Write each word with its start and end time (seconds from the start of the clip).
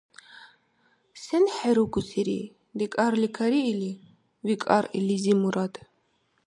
—Сен 1.23 1.45
хӀерукусири, 1.55 2.41
декӀарли 2.77 3.29
кариили?– 3.37 3.93
викӀар 4.47 4.85
илизи 4.97 5.33
Мурад. 5.41 5.73